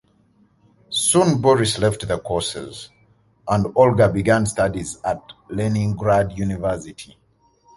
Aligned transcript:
Soon 0.89 1.39
Boris 1.39 1.77
left 1.77 2.07
the 2.07 2.17
courses, 2.17 2.89
and 3.47 3.67
Olga 3.75 4.09
began 4.09 4.47
studies 4.47 4.97
at 5.05 5.21
the 5.47 5.53
Leningrad 5.57 6.35
University. 6.35 7.19